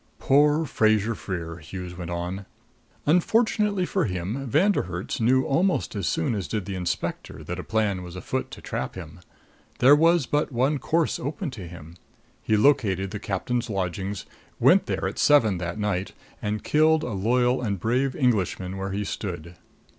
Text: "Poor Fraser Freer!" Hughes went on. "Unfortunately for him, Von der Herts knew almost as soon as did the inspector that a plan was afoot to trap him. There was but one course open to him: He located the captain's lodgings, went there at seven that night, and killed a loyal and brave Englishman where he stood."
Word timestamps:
"Poor 0.17 0.65
Fraser 0.65 1.13
Freer!" 1.13 1.57
Hughes 1.57 1.95
went 1.95 2.09
on. 2.09 2.47
"Unfortunately 3.05 3.85
for 3.85 4.05
him, 4.05 4.47
Von 4.49 4.71
der 4.71 4.81
Herts 4.81 5.19
knew 5.21 5.43
almost 5.45 5.95
as 5.95 6.07
soon 6.07 6.33
as 6.33 6.47
did 6.47 6.65
the 6.65 6.73
inspector 6.73 7.43
that 7.43 7.59
a 7.59 7.63
plan 7.63 8.01
was 8.01 8.15
afoot 8.15 8.49
to 8.49 8.61
trap 8.61 8.95
him. 8.95 9.19
There 9.77 9.95
was 9.95 10.25
but 10.25 10.51
one 10.51 10.79
course 10.79 11.19
open 11.19 11.51
to 11.51 11.67
him: 11.67 11.97
He 12.41 12.57
located 12.57 13.11
the 13.11 13.19
captain's 13.19 13.69
lodgings, 13.69 14.25
went 14.59 14.87
there 14.87 15.07
at 15.07 15.19
seven 15.19 15.59
that 15.59 15.77
night, 15.77 16.13
and 16.41 16.63
killed 16.63 17.03
a 17.03 17.13
loyal 17.13 17.61
and 17.61 17.79
brave 17.79 18.15
Englishman 18.15 18.77
where 18.77 18.93
he 18.93 19.03
stood." 19.03 19.55